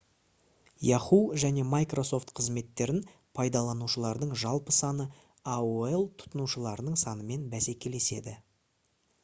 [0.85, 3.01] yahoo және microsoft қызметтерін
[3.41, 5.07] пайдаланушылардың жалпы саны
[5.57, 8.35] aol тұтынушыларының санымен бәсекелеседі